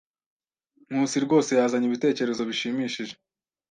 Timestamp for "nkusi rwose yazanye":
0.91-1.85